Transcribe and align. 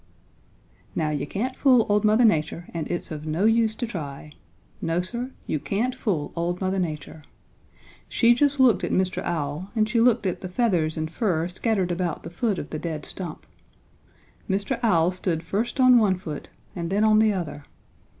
"Now 0.95 1.11
you 1.11 1.27
can't 1.27 1.55
fool 1.55 1.85
old 1.87 2.03
Mother 2.03 2.25
Nature 2.25 2.67
and 2.73 2.89
it's 2.89 3.11
of 3.11 3.27
no 3.27 3.45
use 3.45 3.75
to 3.75 3.85
try. 3.85 4.31
No, 4.81 4.99
Sir, 5.01 5.29
you 5.45 5.59
can't 5.59 5.93
fool 5.93 6.33
old 6.35 6.59
Mother 6.59 6.79
Nature. 6.79 7.21
She 8.09 8.33
just 8.33 8.59
looked 8.59 8.83
at 8.83 8.89
Mr. 8.91 9.21
Owl 9.23 9.69
and 9.75 9.87
she 9.87 9.99
looked 9.99 10.25
at 10.25 10.41
the 10.41 10.49
feathers 10.49 10.97
and 10.97 11.11
fur 11.11 11.47
scattered 11.47 11.91
about 11.91 12.23
the 12.23 12.31
foot 12.31 12.57
of 12.57 12.71
the 12.71 12.79
dead 12.79 13.05
stump. 13.05 13.45
Mr. 14.49 14.79
Owl 14.81 15.11
stood 15.11 15.43
first 15.43 15.79
on 15.79 15.99
one 15.99 16.15
foot 16.15 16.49
and 16.75 16.89
then 16.89 17.03
on 17.03 17.19
the 17.19 17.31
other. 17.31 17.65